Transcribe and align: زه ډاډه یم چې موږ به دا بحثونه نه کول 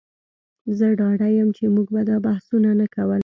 زه 0.77 0.87
ډاډه 0.99 1.27
یم 1.37 1.49
چې 1.57 1.63
موږ 1.75 1.87
به 1.93 2.01
دا 2.09 2.17
بحثونه 2.25 2.69
نه 2.79 2.87
کول 2.95 3.19